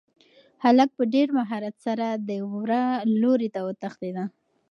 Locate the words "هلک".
0.63-0.89